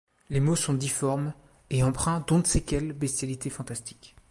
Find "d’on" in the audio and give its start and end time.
2.27-2.39